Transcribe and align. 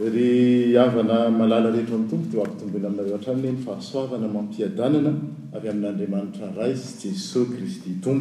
avana 0.00 1.28
malala 1.30 1.70
rehetra 1.72 1.94
amin'ny 1.94 2.10
tompo 2.10 2.36
da 2.36 2.44
tombona 2.58 2.88
aminareo 2.88 3.14
a-tran 3.16 3.38
nyfahasoanamampiaana 3.42 5.10
ay 5.52 5.64
amin'n'adamanitraray 5.68 6.72
sy 6.74 6.88
jess 7.10 7.32
kistyo 7.58 8.12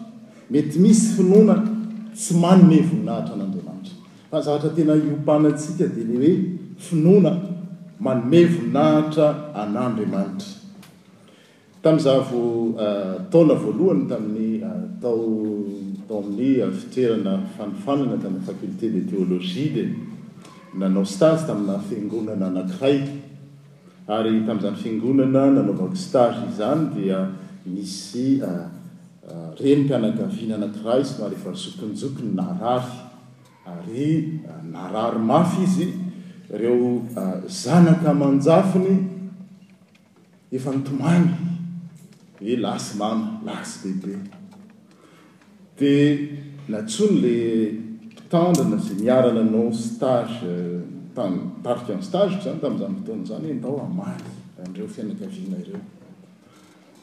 mety 0.51 0.79
misy 0.79 1.13
finona 1.17 1.68
tsy 2.15 2.33
manome 2.35 2.79
voninahitra 2.81 3.33
an'andriamanitra 3.35 3.93
fa 4.29 4.39
nzahatra 4.41 4.69
tena 4.75 4.93
iompanaatsika 4.95 5.85
dia 5.95 6.05
ny 6.05 6.13
hoe 6.17 6.33
finoana 6.85 7.31
manome 8.05 8.39
voninahitra 8.53 9.27
anandriamanitra 9.63 10.51
tamin'za 11.83 12.13
vo 12.29 12.41
ataona 12.85 13.53
ah, 13.53 13.61
voalohany 13.63 14.05
tamin'ny 14.11 14.49
ah, 14.71 14.81
tao 15.01 15.25
tao 16.07 16.19
amin'ny 16.23 16.63
ah, 16.65 16.71
fiterana 16.79 17.33
fanifanana 17.57 18.15
tamin'ny 18.23 18.45
faculté 18.45 18.89
de 18.93 19.01
théologia 19.09 19.69
di 19.75 19.83
nanao 20.79 21.05
stage 21.05 21.41
tamina 21.47 21.79
fingonana 21.89 22.45
anankiray 22.47 22.99
ary 24.07 24.41
tamin'zany 24.47 24.77
fingonana 24.83 25.41
nanao 25.55 25.73
vakostage 25.81 26.37
izany 26.49 26.83
dia 26.95 27.19
misy 27.65 28.27
reny 29.63 29.83
mpianakaviana 29.85 30.55
anaty 30.55 30.79
raha 30.85 30.97
izy 31.01 31.21
mareefa 31.21 31.51
zokonyzokony 31.63 32.31
narary 32.35 32.97
ary 33.65 34.39
ah, 34.51 34.63
narary 34.73 35.19
mafy 35.19 35.61
izy 35.67 35.87
ireo 36.55 37.01
ah, 37.15 37.41
zanaka 37.63 38.13
manjafiny 38.21 38.93
efa 40.51 40.71
nitomany 40.75 41.27
i 42.41 42.55
lasy 42.65 42.97
mama 43.01 43.41
lasy 43.45 43.77
bebe 43.83 44.17
dia 45.77 46.17
natsony 46.67 47.21
la 47.21 47.31
mpitandrana 48.01 48.77
za 48.77 48.93
miarana 49.03 49.39
anao 49.41 49.73
stage 49.73 50.39
park 51.63 51.89
eh, 51.89 52.01
stageo 52.07 52.39
zany 52.43 52.61
tamin'zany 52.61 52.95
potonazany 53.01 53.53
ndao 53.53 53.77
amaly 53.89 54.27
adreo 54.65 54.87
fianakaviana 54.87 55.57
ireo 55.63 55.81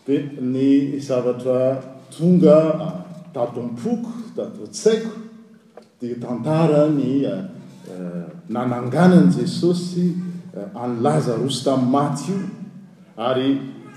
dia 0.06 0.20
ny 0.40 0.98
zavatra 0.98 1.94
tonga 2.10 2.92
tadoampoko 3.32 4.10
tado-tsaiko 4.36 5.10
dia 6.00 6.16
tantara 6.20 6.86
ny 6.90 7.24
eh, 7.24 7.38
eh, 7.90 8.24
nananganany 8.48 9.30
jesosy 9.32 10.12
eh, 10.54 10.64
any 10.74 11.00
laza 11.00 11.36
rosy 11.36 11.64
tami'ny 11.64 11.90
matsy 11.90 12.32
i 12.32 12.36
ary 13.28 13.48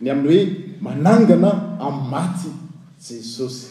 ny 0.00 0.08
an'nyoe 0.10 0.42
nangana 1.04 1.50
am'y 1.86 2.06
maty 2.10 2.48
jesosy 3.06 3.68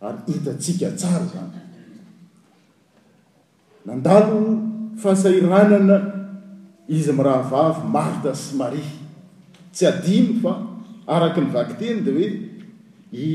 ary 0.00 0.18
hitatsika 0.34 0.90
tsara 0.98 1.26
zany 1.32 1.61
nandalo 3.86 4.60
faasairanana 5.02 5.96
izy 6.88 7.12
miraha 7.18 7.42
vavy 7.52 7.88
marta 7.96 8.32
sy 8.36 8.56
maria 8.60 8.92
tsy 9.74 9.84
adiny 9.92 10.26
fa 10.42 10.52
araka 11.14 11.40
nyvaky 11.44 11.74
teny 11.80 11.98
dia 12.06 12.12
hoe 12.14 12.28
i 13.26 13.28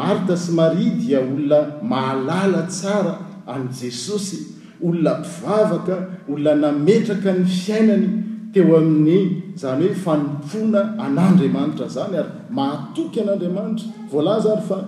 marta 0.00 0.36
sy 0.44 0.50
maria 0.60 0.94
dia 1.00 1.20
olona 1.20 1.60
mahalala 1.92 2.62
tsara 2.76 3.14
an' 3.54 3.68
jesosy 3.80 4.38
olona 4.86 5.12
mpivavaka 5.20 5.94
olona 6.32 6.70
nametraka 6.72 7.30
ny 7.38 7.44
fiainany 7.62 8.06
teo 8.54 8.76
amin'ny 8.80 9.20
zany 9.62 9.86
hoe 9.88 10.00
fanompoana 10.06 10.80
an'andriamanitra 11.04 11.86
zany 11.98 12.14
ary 12.22 12.32
mahatoky 12.60 13.18
an'andriamanitra 13.24 13.86
voalaza 14.12 14.50
ary 14.56 14.64
fa 14.72 14.78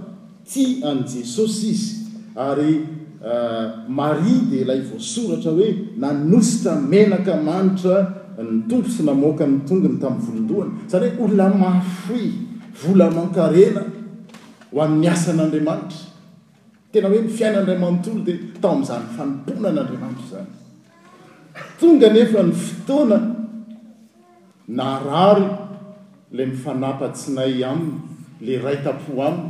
tia 0.52 0.90
an' 0.92 1.00
jesosy 1.14 1.68
izy 1.76 1.97
ary 2.38 2.86
euh, 3.24 3.84
maria 3.88 4.38
di 4.50 4.56
ilay 4.64 4.80
voasoratra 4.90 5.50
hoe 5.58 5.70
nanositra 6.02 6.72
menaka 6.92 7.34
manitra 7.48 7.96
ny 8.50 8.60
tompo 8.70 8.88
sy 8.96 9.02
namoakany 9.08 9.54
tongany 9.68 9.96
tamin'ny 10.02 10.26
volodohany 10.26 10.72
zany 10.92 11.08
hoe 11.16 11.24
olona 11.32 11.56
mafoe 11.62 12.26
vola 12.82 13.06
mankarena 13.18 13.82
ho 14.70 14.76
amin'ny 14.84 15.08
asan'andriamanitra 15.14 16.04
tena 16.92 17.08
hoe 17.12 17.20
ny 17.24 17.30
fiain'andriamantolo 17.38 18.20
dia 18.28 18.36
tao 18.62 18.72
am'zany 18.76 19.06
fanompona 19.16 19.66
an'andriamanitra 19.72 20.26
zany 20.32 20.48
tonga 21.80 22.08
nefa 22.18 22.42
ny 22.48 22.52
fotoana 22.66 23.18
narary 24.78 25.48
la 26.38 26.42
mifanapatsinay 26.52 27.52
aminy 27.72 27.96
la 28.46 28.56
ray 28.66 28.78
tapo 28.86 29.10
aminy 29.28 29.48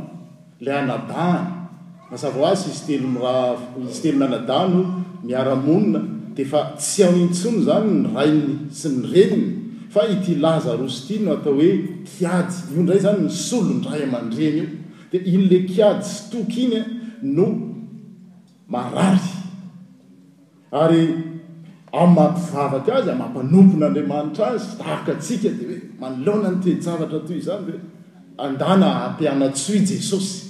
la 0.65 0.71
anadahany 0.81 1.58
azav 2.11 2.37
azy 2.43 2.69
tizy 2.69 2.97
tely 4.01 4.15
nanadano 4.17 4.97
miara-monina 5.23 6.01
dia 6.35 6.45
fa 6.47 6.73
tsy 6.77 7.03
aintsony 7.03 7.61
zany 7.63 7.89
ny 8.01 8.07
rainy 8.15 8.55
sy 8.73 8.89
ny 8.89 9.05
reniny 9.13 9.49
fa 9.93 10.07
ity 10.09 10.35
lazarosy 10.41 11.01
ty 11.07 11.15
no 11.23 11.35
atao 11.37 11.53
hoe 11.59 11.71
kiady 12.09 12.55
io 12.73 12.79
indray 12.81 12.99
zany 13.03 13.21
mis 13.23 13.51
olondray 13.57 14.01
amandreny 14.07 14.57
io 14.57 14.65
dia 15.11 15.21
inyle 15.33 15.59
kiady 15.69 16.03
sy 16.03 16.31
toky 16.33 16.63
inya 16.65 16.81
no 17.37 17.47
marary 18.67 19.29
ary 20.83 21.05
amampivavaka 22.01 22.95
azy 23.01 23.13
amampanompon'andriamanitra 23.13 24.45
azy 24.57 24.69
taka 24.81 25.11
atsika 25.17 25.49
dia 25.57 25.67
hoe 25.69 25.79
malona 26.01 26.49
notejavatra 26.57 27.19
toy 27.27 27.37
izany 27.41 27.67
d 27.69 27.79
andana 28.45 28.89
apiana 29.07 29.53
tsyy 29.53 29.85
jesosy 29.89 30.48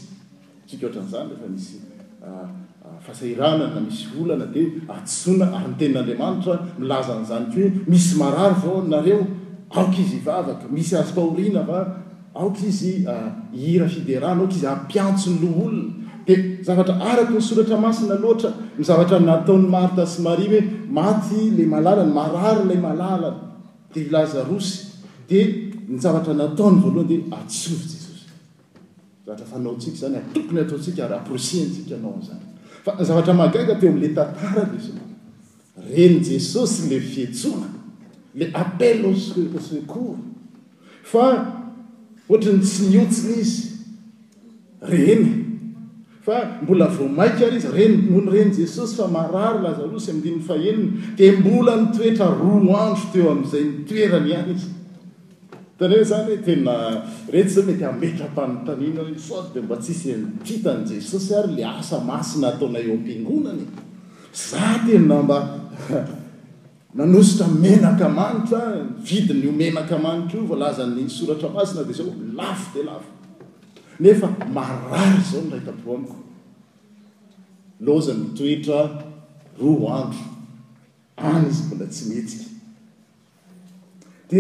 sika 0.72 0.86
ohatra 0.88 1.02
n'izany 1.02 1.30
lehefa 1.30 1.48
misy 1.56 1.76
ah, 2.22 2.48
ah, 2.86 3.00
fahasairana 3.06 3.66
na 3.74 3.80
misy 3.88 4.06
olana 4.22 4.46
di 4.56 4.64
atsona 4.96 5.46
ary 5.58 5.68
nytenin'andriamanitra 5.72 6.56
milazan'izany 6.82 7.46
ke 7.54 7.62
hoe 7.64 7.72
misy 7.92 8.12
marary 8.24 8.56
vao 8.64 8.78
nareo 8.94 9.20
aok 9.80 9.94
izy 10.04 10.16
ivavaka 10.22 10.66
misy 10.78 10.94
azo 11.02 11.14
pahorina 11.18 11.62
fa 11.70 11.80
aotra 12.42 12.66
izy 12.74 12.92
ah, 13.12 13.28
hira 13.64 13.88
fiderana 13.96 14.40
ohatra 14.44 14.58
izy 14.62 14.70
ampiantsony 14.78 15.38
loolona 15.44 15.86
dia 16.28 16.36
zavatra 16.68 16.94
araka 17.12 17.40
soratra 17.50 17.78
masina 17.86 18.16
loatra 18.24 18.50
mizavatra 18.80 19.18
nataon'ny 19.32 19.68
marta 19.78 20.04
sy 20.14 20.20
mari 20.28 20.46
hoe 20.52 20.60
maty 20.98 21.40
la 21.58 21.66
malalany 21.74 22.14
marary 22.20 22.62
ilay 22.68 22.80
malalan 22.88 23.36
dia 23.94 24.08
laza 24.16 24.42
rosy 24.50 24.74
dia 25.30 25.42
nizavatra 25.94 26.34
nataony 26.44 26.78
voalohany 26.84 27.10
di 27.12 27.18
atsovitsy 27.40 27.98
ratra 29.30 29.46
fanaontsika 29.46 29.96
zany 29.98 30.16
atokony 30.18 30.60
ataontsika 30.62 31.06
ary 31.06 31.14
aprosintsika 31.16 31.96
anao 31.96 32.22
zany 32.28 32.46
fa 32.86 32.92
nzavatra 33.02 33.34
magaga 33.34 33.76
teo 33.80 33.90
ami'la 33.92 34.10
tantaraka 34.16 34.76
izy 34.78 34.92
reny 35.96 36.20
jesosy 36.20 36.82
la 36.94 37.00
fietsona 37.02 37.68
la 38.36 38.46
appel 38.54 39.06
aa 39.06 39.62
secour 39.70 40.16
fa 41.04 41.26
oatrany 42.30 42.60
tsy 42.62 42.82
miotsiny 42.90 43.36
izy 43.42 43.62
reny 44.82 45.26
fa 46.26 46.36
mbola 46.64 46.88
voa 46.88 47.10
maikaary 47.10 47.58
izy 47.58 47.68
reny 47.78 47.96
onyreny 48.18 48.52
jesosy 48.58 48.96
fa 48.96 49.08
marary 49.08 49.64
laza 49.64 49.84
roa 49.92 50.00
sy 50.00 50.12
amindinin'ny 50.12 50.44
fahelony 50.50 50.92
dia 51.18 51.32
mbola 51.40 51.78
mitoetra 51.82 52.26
roano 52.42 52.78
andro 52.78 53.06
teo 53.14 53.30
ami'izay 53.32 53.64
mitoerany 53.64 54.34
hany 54.36 54.52
izy 54.56 54.79
tanhoe 55.80 56.04
zany 56.04 56.38
teneety 56.46 57.50
zao 57.56 57.66
mety 57.66 57.86
ametra-pany 57.92 58.56
taniana 58.68 59.08
en 59.08 59.16
ft 59.16 59.54
de 59.54 59.62
mba 59.62 59.76
tsisy 59.80 60.08
ntitan' 60.14 60.86
jesosy 60.90 61.34
ary 61.40 61.54
le 61.56 61.66
asa 61.66 62.00
masina 62.00 62.48
ataona 62.52 62.80
eo 62.80 62.94
ampingonany 62.98 63.62
zah 64.50 64.74
tena 64.86 65.22
mba 65.24 65.38
manositra 66.94 67.48
menaka 67.64 68.10
manitra 68.10 68.60
vidinyomenaka 69.08 69.98
manitra 70.08 70.40
i 70.44 70.48
volazany 70.52 71.10
soratra 71.18 71.50
masina 71.56 71.84
di 71.88 71.94
zao 72.00 72.14
lafo 72.40 72.68
di 72.74 72.84
lafo 72.90 73.10
nefa 74.00 74.28
marary 74.56 75.22
zao 75.32 75.42
nray 75.50 75.62
tapoan 75.68 76.04
lozamitoetra 77.86 78.80
roa 79.62 79.96
andro 80.02 80.24
any 81.32 81.50
izy 81.50 81.64
mbola 81.70 81.86
tsy 81.94 82.04
metsika 82.12 82.46
di 84.30 84.40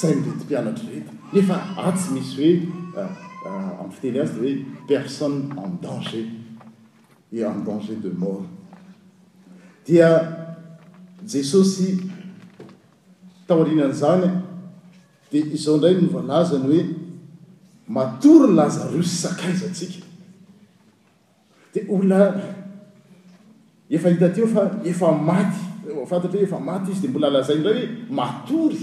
sai 0.00 0.12
mibetimpianatry 0.16 0.88
reta 0.94 1.12
nefa 1.34 1.56
atsy 1.88 2.08
misy 2.14 2.36
hoe 2.38 3.00
euh, 3.00 3.10
euh, 3.46 3.82
ami'y 3.82 3.94
fiteny 3.96 4.20
azy 4.20 4.34
de 4.34 4.40
hoe 4.40 4.54
personne 4.88 5.42
en 5.64 5.70
danger 5.84 6.26
e 7.32 7.44
ami 7.44 7.64
danger 7.64 7.96
de 8.04 8.10
mort 8.22 8.44
dia 9.86 10.08
jesosy 11.32 11.90
tao 13.46 13.64
linan' 13.64 13.94
zany 14.02 14.28
dia 15.32 15.44
izao 15.56 15.74
indray 15.76 15.94
novoalazany 15.94 16.64
hoe 16.68 16.82
matory 17.88 18.52
lazarous 18.58 19.10
sakaizatsika 19.24 20.04
di 21.72 21.80
ola 21.88 22.20
efa 23.90 24.08
hitatyo 24.12 24.46
fa 24.46 24.62
efa 24.84 25.12
maty 25.28 25.66
aafantatra 25.96 26.38
hoe 26.38 26.42
efa 26.46 26.58
maty 26.60 26.90
izy 26.90 27.00
dia 27.00 27.10
mbola 27.10 27.26
alazaindray 27.30 27.76
hoe 27.76 27.88
matory 28.18 28.80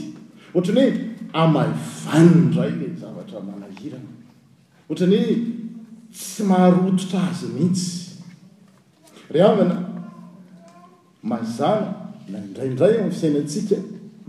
ohatrany 0.53 0.81
hoe 0.81 0.99
amavanyndray 1.43 2.71
hoe 2.79 2.89
zavatra 3.01 3.39
manahirana 3.49 4.11
ohatrany 4.89 5.15
hoe 5.25 5.37
tsy 6.15 6.43
maharototra 6.49 7.19
azy 7.29 7.45
mihitsy 7.55 7.89
ry 9.33 9.39
avana 9.49 9.77
mazah 11.31 11.75
nandraindray 12.33 12.93
aho 12.99 13.07
n 13.11 13.15
fiainantsika 13.21 13.75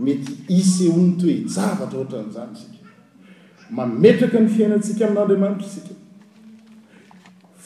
mety 0.05 0.31
iseontooejavatra 0.59 1.97
ohatra 1.99 2.21
n'jany 2.27 2.55
sika 2.63 2.79
mametraka 3.75 4.37
ny 4.43 4.49
fiainantsika 4.55 5.01
amin'andriamanitra 5.05 5.69
sika 5.73 5.91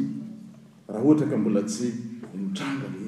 raha 0.87 1.03
ohatra 1.05 1.25
ka 1.31 1.37
mbola 1.37 1.61
tsy 1.63 1.87
mitana 2.35 2.98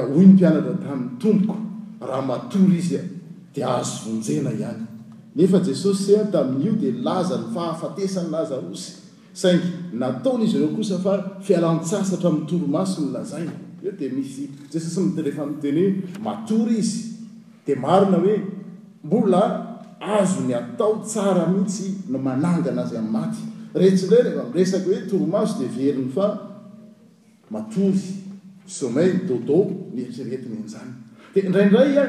y 0.00 0.16
ny 0.18 0.26
mpianatra 0.32 0.72
tami'ny 0.80 1.20
tomoko 1.20 1.56
raha 2.00 2.22
maory 2.26 2.76
izy 2.78 2.94
e, 2.96 3.02
di 3.54 3.62
azo 3.62 4.10
onjena 4.10 4.50
hany 4.60 4.80
neajesosy 5.34 6.12
etain'io 6.22 6.72
di 6.80 6.88
laza 7.02 7.36
nyfahafatesany 7.38 8.28
lazarosyaig 8.34 9.62
nataonaizy 10.00 10.56
reoafa 10.60 11.14
fialantsasatra 11.46 12.26
ami'nytorimaso 12.30 13.00
nlazay 13.08 13.44
o 13.86 13.88
dimisyjey 13.98 14.48
tlteaory 14.72 15.88
izy 16.82 16.98
d 17.66 17.68
aina 17.94 18.16
oe 18.26 18.34
mbola 19.04 19.42
azo 20.18 20.40
ny 20.46 20.52
atao 20.60 20.92
tsara 21.06 21.44
mihitsy 21.52 21.86
nomananga 22.12 22.70
na 22.74 22.82
azy 22.84 22.94
am'maty 23.02 23.40
retsirefa 23.80 24.42
miresaka 24.52 24.86
hoe 24.90 25.00
tormaso 25.10 25.54
di 25.60 25.66
verny 25.76 26.08
fa 26.14 26.26
azy 27.54 28.31
somay 28.72 29.20
dodo 29.28 29.70
metrymeti 29.94 30.48
nonzany 30.48 30.92
dia 31.34 31.42
indraindray 31.46 31.96
a 32.02 32.04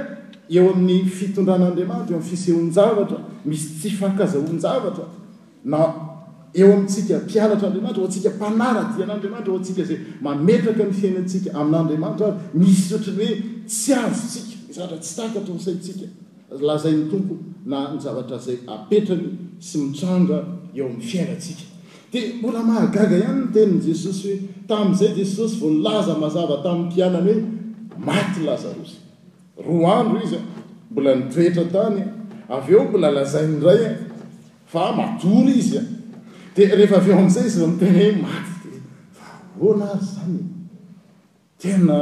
eo 0.55 0.71
amin'ny 0.73 1.05
fitondran'aandriamanitra 1.17 2.15
eo 2.15 2.19
am'y 2.21 2.29
fisehoanjavatra 2.31 3.19
misy 3.51 3.67
tsy 3.79 3.89
fankazahoanjavatra 4.01 5.05
na 5.71 5.79
eo 6.59 6.67
amintsika 6.73 7.19
mpialatr'andriamanitra 7.25 8.01
o 8.03 8.09
antsika 8.09 8.29
mpanaradian'andriamanitra 8.37 9.51
o 9.53 9.57
antsika 9.57 9.83
zay 9.89 9.97
mametraka 10.21 10.83
ny 10.83 10.93
fiainatsika 11.01 11.49
amin'andriamanitra 11.61 12.27
a 12.27 12.37
misy 12.63 12.83
sotra 12.91 13.13
ny 13.13 13.25
hoe 13.29 13.43
tsy 13.71 13.93
anzotsika 14.03 14.55
mzatra 14.69 14.97
tsy 15.03 15.13
takatnsaintsika 15.19 16.05
lazay 16.69 16.93
ny 16.97 17.05
tompo 17.11 17.35
na 17.71 17.91
ny 17.93 17.99
zavatra 18.05 18.37
zay 18.37 18.57
apetrany 18.75 19.27
sy 19.67 19.77
mitranga 19.85 20.37
eo 20.75 20.85
amin'ny 20.85 21.03
fiainatsika 21.11 21.72
di 22.13 22.37
mbola 22.37 22.61
mahagaga 22.61 23.17
ihany 23.17 23.39
no 23.41 23.45
tenan 23.51 23.81
jesosy 23.81 24.29
hoe 24.29 24.39
tami'izay 24.69 25.13
jesosy 25.17 25.55
volaza 25.59 26.13
mazava 26.21 26.61
taminny 26.63 26.93
tianany 26.93 27.33
hoe 27.33 27.43
maty 28.05 28.39
lazarosy 28.45 28.97
roa 29.65 29.97
andro 30.05 30.19
izy 30.23 30.35
a 30.37 30.41
mbola 30.91 31.15
nitoetra 31.15 31.65
tany 31.73 32.03
avy 32.55 32.73
eo 32.73 32.83
mbola 32.89 33.09
lazaindray 33.17 33.81
a 33.85 33.95
fa 34.65 34.93
matory 34.97 35.53
izya 35.59 35.81
dia 36.55 36.75
rehefa 36.75 36.97
avy 37.01 37.11
eo 37.11 37.17
am'izay 37.19 37.45
izy 37.49 37.59
va 37.65 37.67
mitena 37.67 38.05
hoe 38.05 38.17
maty 38.21 38.71
aoanazy 39.63 40.13
zany 40.15 40.39
tena 41.61 41.97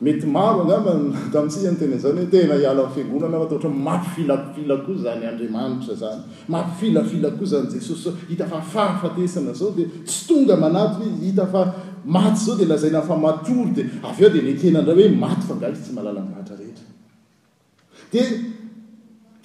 mety 0.00 0.24
maro 0.26 0.64
angatatsianytenazany 0.76 2.20
hoe 2.22 2.28
tena 2.30 2.54
iala 2.54 2.88
fiangonana 2.90 3.38
oatra 3.38 3.70
maivilailako 3.70 4.94
zany 5.02 5.26
andriamanitra 5.26 5.94
zany 5.94 6.22
mafilaila 6.48 7.30
ko 7.38 7.44
zany 7.44 7.66
jesosyzao 7.72 8.14
hita 8.28 8.46
fafahafatesana 8.46 9.52
zao 9.52 9.70
de 9.70 9.84
tsy 10.04 10.26
tonga 10.28 10.56
manayhitfaayzao 10.56 12.56
de 12.58 12.64
lazanafaaeodeoaftyalalay 12.64 15.08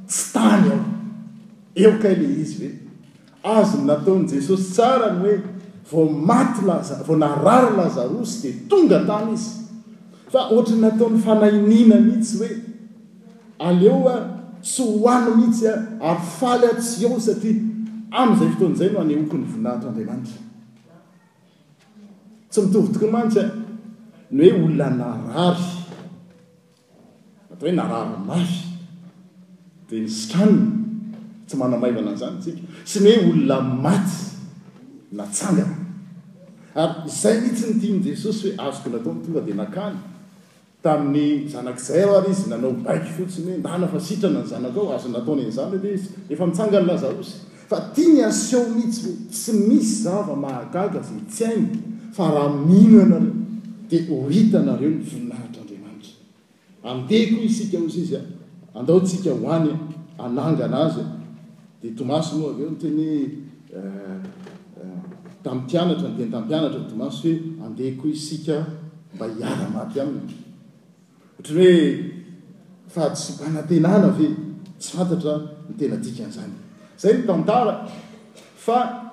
tsy 0.05 0.27
tany 0.33 0.65
aho 0.73 0.85
eo 1.81 1.93
ka 2.03 2.09
le 2.13 2.29
izy 2.45 2.57
he 2.67 2.71
azony 3.43 3.85
nataony 3.89 4.29
jesosy 4.37 4.73
tsara 4.75 5.13
ny 5.17 5.23
hoe 5.25 5.37
vo 5.91 6.09
maty 6.13 6.65
laza 6.69 7.01
vao 7.07 7.17
narary 7.17 7.77
lazarosy 7.81 8.37
dia 8.41 8.59
tonga 8.69 9.05
tany 9.09 9.33
izy 9.33 9.61
fa 10.31 10.49
ohatrany 10.53 10.81
nataon'ny 10.85 11.23
fanainina 11.25 11.97
mihitsy 12.05 12.37
hoe 12.43 12.51
aleo 13.67 14.05
a 14.13 14.17
tsy 14.63 14.83
hoany 14.85 15.33
mihitsy 15.41 15.65
a 15.73 15.77
afaly 16.13 16.67
atsy 16.69 17.05
eo 17.09 17.17
satria 17.21 17.61
amin'izay 18.13 18.51
foton'izay 18.53 18.93
no 18.93 19.01
any 19.01 19.17
oakony 19.21 19.47
voninahitr'andriamanitra 19.53 20.48
tsy 22.51 22.61
mitovy 22.61 22.89
tokony 22.93 23.13
mantsy 23.13 23.41
a 23.41 23.47
ny 24.31 24.49
hoe 24.51 24.63
olona 24.65 24.89
narary 25.21 25.67
atao 27.53 27.61
hoe 27.69 27.73
nararymary 27.73 28.49
dia 29.89 30.01
nisitranona 30.01 30.73
tsy 31.47 31.55
manamaivana 31.57 32.11
n'izany 32.13 32.39
tsika 32.43 32.61
sy 32.91 32.99
ny 33.05 33.11
hoe 33.17 33.31
olona 33.33 33.57
matsy 33.85 34.21
natsangana 35.19 35.77
ary 36.75 37.11
zay 37.21 37.37
mihitsy 37.41 37.67
ny 37.73 37.81
tiny 37.81 38.01
jesosy 38.09 38.49
hoe 38.51 38.69
azoko 38.69 38.89
nataony 38.97 39.21
tonga 39.25 39.41
dia 39.47 39.55
nakany 39.63 39.99
tamin'ny 40.83 41.49
zanak'zay 41.53 42.01
ary 42.17 42.31
izy 42.33 42.49
nanao 42.51 42.73
baiky 42.87 43.11
fotsiny 43.19 43.51
hoe 43.55 43.63
nana 43.67 43.87
fa 43.93 44.01
sitrana 44.01 44.41
ny 44.43 44.47
zanak 44.53 44.77
ao 44.77 44.95
azo 44.97 45.09
nataony 45.13 45.43
an'izany 45.43 45.75
aleizy 45.81 46.09
efa 46.31 46.47
mitsangana 46.47 46.87
nazaosy 46.93 47.33
fa 47.71 47.77
tiany 47.95 48.23
asioo 48.25 48.69
mihitsy 48.75 49.09
tsy 49.31 49.53
misy 49.69 50.03
zava 50.05 50.37
mahagaga 50.37 51.01
zay 51.09 51.21
tsy 51.31 51.45
aina 51.53 51.69
fa 52.13 52.25
rahamono 52.31 52.99
anareo 53.03 53.33
dia 53.89 54.05
ho 54.11 54.29
hitanareo 54.29 54.91
ny 54.91 55.05
voninahitra 55.05 55.61
andriamanitra 55.61 56.15
andehakoaa 56.83 57.43
isika 57.45 57.79
moa 57.79 57.89
za 57.91 57.99
izy 58.01 58.17
a 58.17 58.21
andaotsika 58.79 59.31
hoany 59.43 59.71
anangana 60.19 60.77
azy 60.85 61.01
a 61.01 61.21
dia 61.83 61.93
tomaso 61.97 62.39
noa 62.39 62.51
aveo 62.51 62.71
noteny 62.71 63.29
tamtianatra 65.43 66.09
eh, 66.09 66.13
nyteny 66.15 66.27
eh, 66.27 66.33
tampianatra 66.33 66.81
ny 66.81 66.89
tomaso 66.91 67.21
hoe 67.29 67.35
andehakoa 67.67 68.11
isika 68.11 68.67
mba 69.15 69.27
hiara 69.35 69.69
maty 69.75 70.01
aminy 70.01 70.23
ohatrany 70.25 71.65
hoe 71.65 72.05
fa 72.89 73.11
tsy 73.11 73.33
ba 73.41 73.49
nantena 73.49 73.99
na 73.99 74.09
ve 74.09 74.27
tsy 74.81 74.91
fantatra 74.97 75.33
nytena 75.69 75.95
atikan'zany 75.97 76.53
zay 77.01 77.13
n 77.13 77.27
tantara 77.27 77.89
fa 78.57 79.08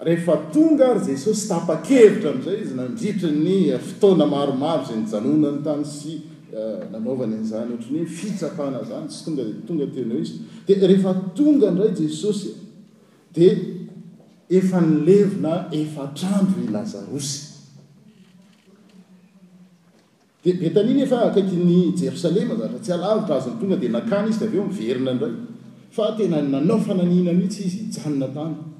rehefa 0.00 0.36
tonga 0.52 0.88
ary 0.90 1.00
jesosy 1.06 1.48
tapa-kevitra 1.48 2.30
ami'zay 2.30 2.56
izy 2.62 2.74
nanditra 2.74 3.30
ny 3.30 3.72
eh, 3.74 3.78
fotona 3.80 4.26
maromaro 4.26 4.84
zay 4.88 4.98
nyjanona 4.98 5.50
ny 5.54 5.60
tany 5.62 5.84
sy 5.84 6.14
eh, 6.50 6.80
nanaovany 6.90 7.36
nizany 7.38 7.72
ohatranyho 7.76 8.06
fitsapana 8.06 8.82
zany 8.84 9.08
sy 9.10 9.24
tonga 9.24 9.44
tonga 9.66 9.86
tenao 9.94 10.18
izy 10.18 10.40
dia 10.66 10.76
rehefa 10.88 11.12
tonga 11.36 11.70
indray 11.70 11.92
jesosy 11.94 12.50
dia 13.34 13.54
efa 14.50 14.80
nilevona 14.80 15.68
efa 15.70 16.10
trando 16.18 16.66
lazarosy 16.74 17.38
dia 20.42 20.54
betaniny 20.58 21.06
efa 21.06 21.22
akaiky 21.30 21.54
ny 21.56 21.92
jerosalema 22.02 22.56
zata 22.58 22.82
tsy 22.82 22.92
alaly 22.98 23.22
trazon'ny 23.30 23.60
tonga 23.62 23.76
dia 23.78 23.90
nakany 23.94 24.28
izy 24.34 24.42
kaveo 24.42 24.66
miverina 24.68 25.14
indray 25.14 25.34
fa 25.94 26.12
tena 26.18 26.42
nanaofananina 26.42 27.32
mihitsy 27.38 27.62
izy 27.70 27.80
janona 27.94 28.28
tany 28.34 28.73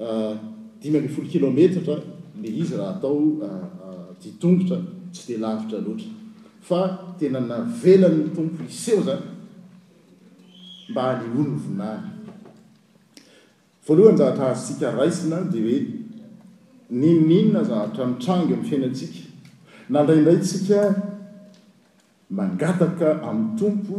flokilometatr 0.00 2.00
le 2.42 2.48
izy 2.60 2.74
rahaataodiogotra 2.76 4.76
tsy 5.12 5.22
di 5.28 5.34
lavitra 5.38 5.78
loatra 5.86 6.08
fa 6.68 6.80
tena 7.18 7.38
navelanny 7.40 8.28
tompo 8.36 8.60
iseo 8.68 9.00
zany 9.02 9.22
mba 10.90 11.02
anaina 14.32 15.40
di 15.52 15.60
hoe 15.66 15.78
ninninna 17.00 17.60
zahatranitrango 17.70 18.50
ami'ny 18.54 18.68
fiainatsika 18.68 19.22
nadraindrayntsika 19.92 20.78
mangataka 22.36 23.08
amin'ny 23.28 23.54
tompo 23.58 23.96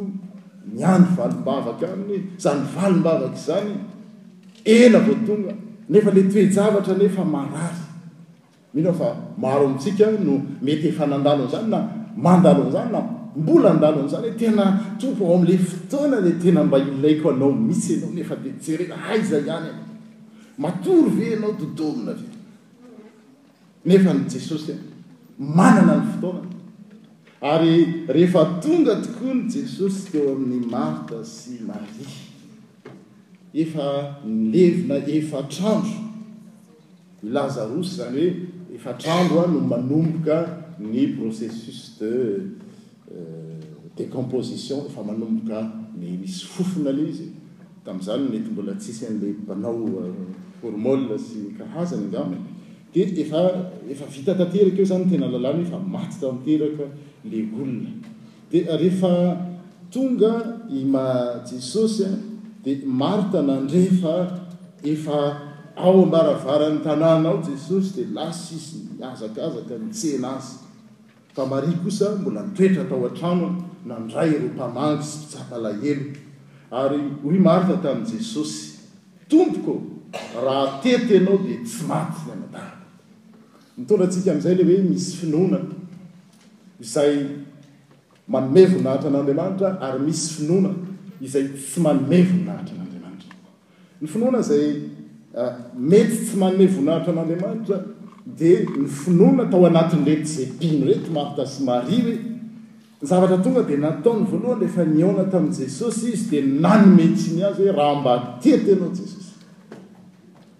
miany 0.75 1.06
valimbavaka 1.18 1.86
any 1.94 2.18
zany 2.44 2.62
valombavaka 2.75 3.38
zany 3.48 3.72
ela 4.75 5.00
vao 5.06 5.16
tonga 5.28 5.54
nefa 5.89 6.12
le 6.12 6.24
toejavatra 6.24 6.96
nefa 6.98 7.24
marary 7.25 7.75
mihnao 8.74 8.94
fa 8.94 9.15
maro 9.38 9.65
amintsika 9.65 10.08
no 10.24 10.34
mety 10.63 10.88
efa 10.92 11.06
nandalo 11.12 11.44
n'izany 11.46 11.70
na 11.74 11.80
mandalo 12.18 12.62
aizany 12.68 12.92
na 12.96 13.00
mbola 13.42 13.70
ndalo 13.74 14.00
am'zany 14.01 14.27
e 14.27 14.32
tena 14.39 14.65
tompo 15.00 15.25
ao 15.25 15.36
am'la 15.36 15.58
fotoana 15.58 16.18
le 16.25 16.32
tena 16.44 16.63
mba 16.63 16.77
ilaiko 16.77 17.27
anao 17.32 17.51
misy 17.54 17.94
ianao 17.94 18.12
nefa 18.15 18.36
de 18.36 18.50
serena 18.62 18.96
haiza 18.96 19.38
ihany 19.39 19.70
anao 19.70 19.88
e! 19.89 20.58
matory 20.58 21.10
ve 21.18 21.36
anao 21.36 21.54
dodomina 21.54 22.12
ve 22.13 22.27
nefa 23.86 24.13
ny 24.13 24.25
jesosy 24.30 24.72
e, 24.72 24.75
manana 25.39 25.96
ny 26.00 26.06
fotoana 26.12 26.50
ary 27.42 28.06
rehefa 28.08 28.46
tonga 28.62 28.96
tokoa 28.96 29.34
ny 29.34 29.46
jesosy 29.54 30.12
teo 30.12 30.34
amin'ny 30.36 30.65
marta 30.72 31.24
sy 31.24 31.51
maria 31.68 32.25
efa 33.56 34.16
milevina 34.26 34.98
efa 35.10 35.42
trandro 35.50 36.00
lazarous 37.24 37.90
zany 37.98 38.16
hoe 38.24 38.34
efa 38.76 38.92
trandroa 39.02 39.48
no 39.54 39.60
manomboka 39.72 40.38
ny 40.80 41.16
processus 41.20 41.98
de 42.00 42.10
euh, 43.12 43.60
décomposition 43.98 44.86
efa 44.90 45.04
manomboka 45.04 45.60
ny 45.98 46.18
misy 46.22 46.46
fofona 46.46 46.92
le 46.92 47.10
izy 47.10 47.30
tam'zany 47.86 48.28
mety 48.32 48.52
mbola 48.52 48.74
tsisy 48.76 49.06
an'la 49.06 49.28
mbanao 49.46 49.88
formol 50.62 51.00
euh, 51.12 51.18
sy 51.18 51.54
kahazany 51.58 52.12
zany 52.12 52.36
dia 52.94 53.06
ea 53.06 53.72
efa 53.90 54.06
vita 54.12 54.36
tanteraka 54.36 54.80
io 54.82 54.86
zany 54.86 55.06
tena 55.10 55.30
lalàna 55.32 55.64
h 55.64 55.68
efa 55.70 55.80
maty 55.80 56.16
tanteraka 56.22 56.84
la 57.32 57.40
olona 57.56 57.90
di 58.52 58.60
rehefa 58.62 59.14
tonga 59.92 60.34
ima 60.70 61.06
jesosy 61.50 62.04
a 62.06 62.12
marta 62.86 63.42
nandrefa 63.44 64.40
efa 64.84 65.42
ao 65.76 66.02
ambaravaran'ny 66.06 66.82
tanànao 66.82 67.42
jesosy 67.44 67.94
dia 67.96 68.06
lasy 68.14 68.56
izy 68.56 68.78
miazakazaka 69.00 69.78
nitsehna 69.78 70.30
azy 70.38 70.58
fa 71.36 71.46
mari 71.46 71.72
kosa 71.84 72.16
mbola 72.18 72.42
toetra 72.58 72.82
atao 72.88 73.06
an-trano 73.06 73.48
nandray 73.86 74.32
ro 74.40 74.48
mpamango 74.56 75.04
sy 75.04 75.18
pisapalahelo 75.26 76.06
ary 76.72 77.00
hoy 77.24 77.38
marta 77.40 77.78
tamn' 77.86 78.06
jesosy 78.06 78.80
tompoko 79.30 79.82
raha 80.46 80.80
tety 80.84 81.14
ianao 81.14 81.38
dia 81.46 81.58
tsy 81.64 81.86
matyny 81.86 82.34
madahaa 82.40 82.78
mitondra 83.78 84.06
antsika 84.08 84.32
ami'izay 84.32 84.56
le 84.56 84.64
hoe 84.64 84.82
misy 84.90 85.12
finona 85.20 85.60
izay 86.82 87.26
manomevonahatra 88.28 89.08
an'andriamanitra 89.10 89.70
ary 89.86 90.00
misy 90.02 90.30
finoana 90.36 90.74
zaytsy 91.22 91.80
mane 91.82 92.22
voninahitra 92.28 93.10
adarazay 94.28 94.66
ah, 95.38 95.56
mety 95.80 96.18
tsy 96.26 96.38
mane 96.38 96.68
voinahitra 96.68 97.12
anadriamanitra 97.14 97.78
di 98.26 98.52
ny 98.78 98.88
finoana 98.88 99.46
tao 99.52 99.66
anatin'rezay 99.68 100.48
bimy 100.60 100.86
retymaftasy 100.88 101.64
mari 101.64 102.02
hoe 102.06 102.14
zavatratonga 103.10 103.62
di 103.68 103.78
nataony 103.84 104.26
voalohan 104.32 104.62
efa 104.68 104.84
nyona 104.86 105.24
tami' 105.32 105.56
jesosy 105.60 106.08
izy 106.14 106.26
di 106.32 106.42
nanymetsyiny 106.64 107.44
azy 107.50 107.62
oe 107.64 107.72
raha 107.80 107.96
mbatia 108.02 108.58
tenaojesosy 108.66 109.32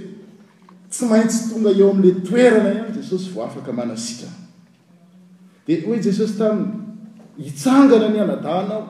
tsy 0.91 1.05
maintsy 1.11 1.43
tonga 1.51 1.71
eo 1.81 1.91
amle 1.91 2.11
toeana 2.29 2.69
hanyjesosy 2.85 3.29
v 3.35 3.41
afaka 3.47 3.73
manasika 3.83 4.44
d 5.65 5.81
hoe 5.87 5.97
jesosy 6.01 6.37
taminy 6.39 6.69
hitsangana 7.37 8.09
ny 8.09 8.21
anadanao 8.21 8.83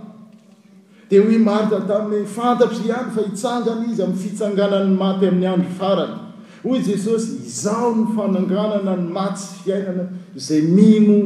di 1.09 1.17
hoe 1.23 1.39
marita 1.39 1.79
tamin'y 1.87 2.27
fantapz 2.27 2.81
ano 2.91 3.11
fa 3.15 3.21
hitsangana 3.23 3.87
izy 3.91 4.03
am'ny 4.03 4.17
fitsanganan'ny 4.19 4.97
maty 4.99 5.25
ain'ny 5.31 5.47
andro 5.47 5.71
farany 5.79 6.17
hoe 6.65 6.79
jesosy 6.83 7.39
izao 7.47 7.95
ny 7.97 8.05
fananganana 8.17 8.95
ny 8.99 9.07
maty 9.19 9.39
sy 9.45 9.59
fiainana 9.67 10.05
zay 10.37 10.61
mino 10.67 11.17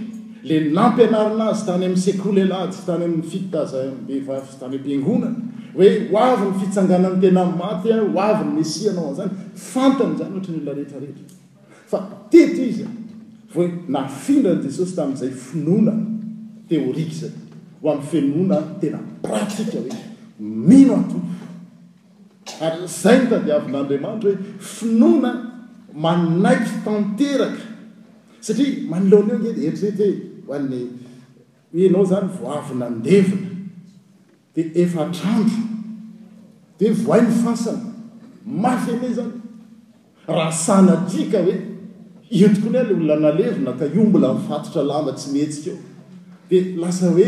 la 0.49 0.57
nampianarinazy 0.79 1.63
tany 1.69 1.85
am'ny 1.87 2.01
secolelahdysy 2.07 2.83
tany 2.87 3.05
am'ny 3.07 3.21
fiitaza 3.35 3.85
aybeivavysy 3.87 4.59
tany 4.59 4.79
ampingonana 4.79 5.69
hoe 5.77 5.89
hoavy 6.11 6.49
ny 6.49 6.57
fitsangana 6.65 7.13
ny 7.13 7.21
tena 7.23 7.45
matya 7.61 8.01
ho 8.01 8.09
avy 8.27 8.49
ny 8.49 8.57
mesianao 8.59 9.13
azany 9.13 9.31
fantany 9.71 10.17
zany 10.19 10.35
ohatra 10.35 10.57
nla 10.59 10.73
rehetrarehetra 10.81 11.39
fa 11.93 12.03
teto 12.33 12.61
izy 12.71 12.83
va 13.53 13.61
oe 13.63 13.69
nafindranyi 13.97 14.67
jesosy 14.67 14.99
tamin'izay 14.99 15.31
finoana 15.45 15.95
teorika 16.67 17.15
zany 17.21 17.42
o 17.83 17.91
ami'ny 17.91 18.03
fenona 18.11 18.59
tena 18.81 18.99
pratika 19.23 19.77
hoe 19.83 19.97
mino 20.39 20.93
antoo 20.99 21.21
ary 22.65 22.87
zay 23.01 23.17
notadiavin'andriamanitra 23.21 24.29
hoe 24.31 24.37
finoana 24.75 25.31
manaiky 26.03 26.71
tenteraka 26.85 27.63
satria 28.39 28.89
maniloanaeo 28.91 29.39
ngede 29.43 29.61
eitr 29.67 29.77
zay 29.83 29.91
te 29.99 30.07
hoanny 30.47 30.79
anao 31.87 32.03
zany 32.11 32.27
voavinandevina 32.41 33.47
di 34.55 34.61
efatrando 34.81 35.57
de 36.79 36.85
voai 37.03 37.21
ny 37.27 37.31
fasana 37.45 37.85
mafy 38.63 38.89
ame 38.95 39.07
zany 39.17 39.31
raha 40.27 40.51
sanatika 40.65 41.37
hoe 41.45 41.55
io 42.31 42.47
tokony 42.53 42.77
le 42.87 42.93
olona 42.95 43.15
nalevina 43.25 43.71
ka 43.79 43.85
iombola 43.85 44.27
ifatotra 44.39 44.83
lama 44.83 45.11
tsy 45.11 45.31
mihetsika 45.33 45.71
eo 46.51 46.63
di 46.65 46.75
lasa 46.81 47.09
hoe 47.11 47.27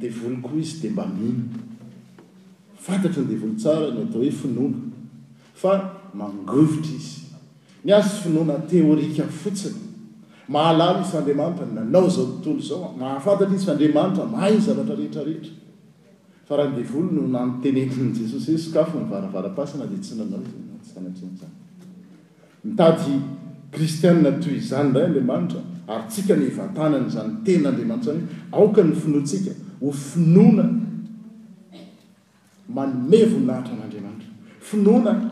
devol 0.00 0.36
koa 0.42 0.56
izy 0.58 0.80
de 0.82 0.90
mba 0.90 1.06
minofaatrndevolo 1.06 3.58
sara 3.58 3.90
nyatao 3.90 4.20
hoe 4.22 4.30
finonafa 4.30 6.01
mangovotra 6.12 6.90
izy 6.96 7.22
ny 7.84 7.92
az 7.92 8.18
finoana 8.22 8.64
teorika 8.68 9.24
fotsiny 9.40 9.72
mahalalo 10.48 11.00
isyandriamanitra 11.02 11.66
nanao 11.74 12.08
zao 12.10 12.24
tontolo 12.26 12.60
zao 12.60 12.94
mahafantatra 13.00 13.56
i 13.56 13.58
andriamanitra 13.74 14.26
mahai 14.26 14.60
zavatra 14.60 14.94
rehetraehetrahaeeoayaaya 15.00 15.52
nanyzanyenadrita 26.94 28.14
aoka 28.52 28.82
ny 28.82 28.94
finoatsika 29.04 29.50
ho 29.80 29.88
finoana 29.92 30.64
manomevonynahatra 32.78 33.74
n'andriamanitra 33.78 34.28
finoana 34.70 35.31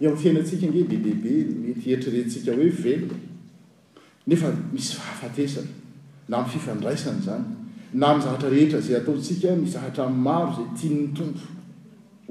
eo 0.00 0.12
a 0.12 0.16
fianantsika 0.16 0.66
nge 0.66 0.82
bebebe 0.90 1.32
mety 1.64 1.86
eritrrersika 1.92 2.50
hoe 2.56 2.68
velona 2.82 3.16
nefa 4.28 4.48
misy 4.72 4.94
hafatesany 5.06 5.68
na 6.28 6.36
m 6.38 6.44
fifandraisany 6.52 7.20
zany 7.26 7.44
na 8.00 8.08
mzahatra 8.16 8.48
rehetra 8.50 8.80
zay 8.84 8.96
ataotsika 8.96 9.56
ny 9.56 9.66
zahatra 9.70 10.04
y 10.06 10.10
maro 10.26 10.50
zay 10.56 10.66
tianny 10.78 11.06
tompo 11.18 11.42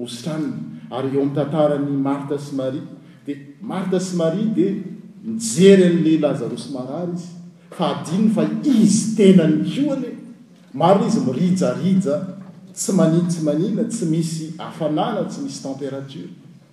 ozitraniny 0.04 0.54
ary 0.98 1.08
eo 1.14 1.22
ami' 1.24 1.36
tantarany 1.36 1.90
marta 2.08 2.40
smari 2.40 2.80
dia 3.26 3.36
marta 3.72 4.00
symari 4.00 4.44
dia 4.56 4.72
mijery 5.24 5.84
an'la 5.90 6.14
lazarosy 6.28 6.70
marary 6.76 7.14
izy 7.16 7.32
fa 7.78 7.86
adiny 7.96 8.28
fa 8.36 8.44
izy 8.84 9.16
tena 9.18 9.44
ny 9.48 9.60
koanye 9.76 10.12
maro 10.74 11.00
n 11.00 11.08
izy 11.08 11.20
mirijarija 11.28 12.16
tsy 12.76 12.92
manintsy 12.98 13.40
manina 13.48 13.84
tsy 13.84 14.06
misy 14.06 14.46
afanana 14.58 15.24
tsy 15.30 15.40
misy 15.42 15.60
températore 15.64 16.43